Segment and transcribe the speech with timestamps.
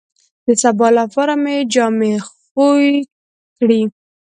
[0.45, 2.89] د سبا لپاره مې جامې خوې
[3.57, 3.81] کړې.